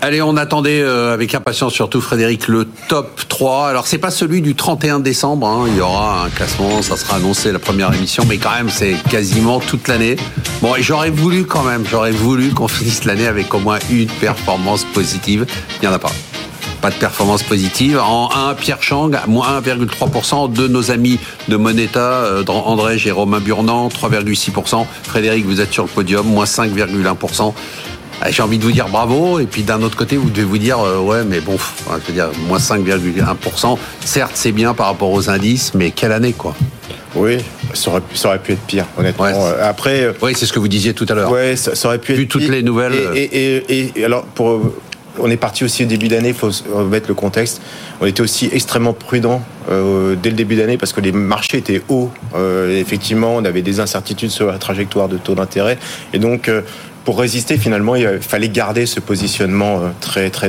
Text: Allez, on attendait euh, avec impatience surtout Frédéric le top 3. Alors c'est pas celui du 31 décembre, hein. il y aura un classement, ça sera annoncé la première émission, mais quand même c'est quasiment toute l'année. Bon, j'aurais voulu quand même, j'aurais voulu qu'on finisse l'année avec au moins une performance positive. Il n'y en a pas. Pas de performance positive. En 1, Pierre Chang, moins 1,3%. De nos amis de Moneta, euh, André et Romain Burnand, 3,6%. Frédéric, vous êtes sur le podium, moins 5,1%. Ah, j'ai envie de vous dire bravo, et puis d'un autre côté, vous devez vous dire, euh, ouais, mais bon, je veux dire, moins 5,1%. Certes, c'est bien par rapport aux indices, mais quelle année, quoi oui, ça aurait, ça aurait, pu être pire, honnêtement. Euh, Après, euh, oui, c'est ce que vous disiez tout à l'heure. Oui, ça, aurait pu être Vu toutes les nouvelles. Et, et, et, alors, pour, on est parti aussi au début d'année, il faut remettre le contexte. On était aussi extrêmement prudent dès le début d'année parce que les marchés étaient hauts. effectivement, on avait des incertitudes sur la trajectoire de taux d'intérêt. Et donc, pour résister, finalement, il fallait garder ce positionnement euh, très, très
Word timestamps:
Allez, 0.00 0.22
on 0.22 0.36
attendait 0.36 0.80
euh, 0.80 1.12
avec 1.12 1.34
impatience 1.34 1.72
surtout 1.72 2.00
Frédéric 2.00 2.46
le 2.46 2.68
top 2.88 3.20
3. 3.28 3.68
Alors 3.68 3.88
c'est 3.88 3.98
pas 3.98 4.12
celui 4.12 4.40
du 4.42 4.54
31 4.54 5.00
décembre, 5.00 5.48
hein. 5.48 5.64
il 5.66 5.76
y 5.76 5.80
aura 5.80 6.24
un 6.24 6.30
classement, 6.30 6.82
ça 6.82 6.96
sera 6.96 7.16
annoncé 7.16 7.50
la 7.50 7.58
première 7.58 7.92
émission, 7.92 8.24
mais 8.28 8.38
quand 8.38 8.52
même 8.52 8.70
c'est 8.70 8.94
quasiment 9.10 9.58
toute 9.58 9.88
l'année. 9.88 10.14
Bon, 10.62 10.74
j'aurais 10.78 11.10
voulu 11.10 11.46
quand 11.46 11.64
même, 11.64 11.84
j'aurais 11.84 12.12
voulu 12.12 12.50
qu'on 12.50 12.68
finisse 12.68 13.04
l'année 13.04 13.26
avec 13.26 13.52
au 13.54 13.58
moins 13.58 13.80
une 13.90 14.06
performance 14.06 14.84
positive. 14.84 15.46
Il 15.76 15.80
n'y 15.80 15.92
en 15.92 15.96
a 15.96 15.98
pas. 15.98 16.12
Pas 16.80 16.90
de 16.90 16.94
performance 16.94 17.42
positive. 17.42 17.98
En 17.98 18.30
1, 18.32 18.54
Pierre 18.54 18.80
Chang, 18.80 19.10
moins 19.26 19.60
1,3%. 19.60 20.52
De 20.52 20.68
nos 20.68 20.92
amis 20.92 21.18
de 21.48 21.56
Moneta, 21.56 21.98
euh, 21.98 22.44
André 22.46 22.98
et 23.04 23.10
Romain 23.10 23.40
Burnand, 23.40 23.88
3,6%. 23.88 24.86
Frédéric, 25.02 25.44
vous 25.44 25.60
êtes 25.60 25.72
sur 25.72 25.82
le 25.82 25.88
podium, 25.88 26.24
moins 26.24 26.44
5,1%. 26.44 27.52
Ah, 28.20 28.32
j'ai 28.32 28.42
envie 28.42 28.58
de 28.58 28.64
vous 28.64 28.72
dire 28.72 28.88
bravo, 28.88 29.38
et 29.38 29.46
puis 29.46 29.62
d'un 29.62 29.80
autre 29.80 29.96
côté, 29.96 30.16
vous 30.16 30.28
devez 30.28 30.42
vous 30.42 30.58
dire, 30.58 30.80
euh, 30.80 30.98
ouais, 30.98 31.22
mais 31.24 31.40
bon, 31.40 31.56
je 31.88 32.06
veux 32.08 32.12
dire, 32.12 32.30
moins 32.48 32.58
5,1%. 32.58 33.78
Certes, 34.04 34.32
c'est 34.34 34.50
bien 34.50 34.74
par 34.74 34.86
rapport 34.86 35.12
aux 35.12 35.30
indices, 35.30 35.72
mais 35.74 35.92
quelle 35.92 36.12
année, 36.12 36.32
quoi 36.32 36.54
oui, 37.14 37.38
ça 37.72 37.90
aurait, 37.90 38.02
ça 38.14 38.28
aurait, 38.28 38.38
pu 38.38 38.52
être 38.52 38.60
pire, 38.60 38.84
honnêtement. 38.98 39.24
Euh, 39.24 39.68
Après, 39.68 40.02
euh, 40.02 40.12
oui, 40.20 40.32
c'est 40.36 40.46
ce 40.46 40.52
que 40.52 40.58
vous 40.58 40.68
disiez 40.68 40.92
tout 40.92 41.06
à 41.08 41.14
l'heure. 41.14 41.30
Oui, 41.32 41.56
ça, 41.56 41.72
aurait 41.88 41.98
pu 41.98 42.12
être 42.12 42.18
Vu 42.18 42.28
toutes 42.28 42.48
les 42.48 42.62
nouvelles. 42.62 42.92
Et, 43.14 43.22
et, 43.22 43.92
et, 43.96 44.04
alors, 44.04 44.24
pour, 44.24 44.60
on 45.18 45.30
est 45.30 45.38
parti 45.38 45.64
aussi 45.64 45.84
au 45.84 45.86
début 45.86 46.08
d'année, 46.08 46.28
il 46.28 46.34
faut 46.34 46.50
remettre 46.72 47.08
le 47.08 47.14
contexte. 47.14 47.62
On 48.00 48.06
était 48.06 48.20
aussi 48.20 48.50
extrêmement 48.52 48.92
prudent 48.92 49.42
dès 49.68 50.30
le 50.30 50.36
début 50.36 50.54
d'année 50.56 50.76
parce 50.76 50.92
que 50.92 51.00
les 51.00 51.10
marchés 51.10 51.58
étaient 51.58 51.82
hauts. 51.88 52.10
effectivement, 52.70 53.34
on 53.36 53.44
avait 53.44 53.62
des 53.62 53.80
incertitudes 53.80 54.30
sur 54.30 54.46
la 54.46 54.58
trajectoire 54.58 55.08
de 55.08 55.16
taux 55.16 55.34
d'intérêt. 55.34 55.78
Et 56.12 56.18
donc, 56.18 56.48
pour 57.08 57.20
résister, 57.20 57.56
finalement, 57.56 57.96
il 57.96 58.18
fallait 58.20 58.50
garder 58.50 58.84
ce 58.84 59.00
positionnement 59.00 59.80
euh, 59.80 59.88
très, 59.98 60.28
très 60.28 60.28